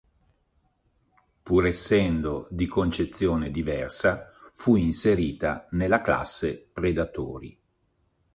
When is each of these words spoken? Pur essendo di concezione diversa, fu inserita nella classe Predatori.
Pur 1.43 1.67
essendo 1.67 2.47
di 2.49 2.65
concezione 2.65 3.51
diversa, 3.51 4.31
fu 4.51 4.75
inserita 4.75 5.67
nella 5.73 6.01
classe 6.01 6.71
Predatori. 6.73 7.55